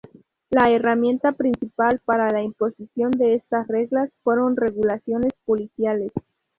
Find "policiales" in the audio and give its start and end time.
5.45-6.11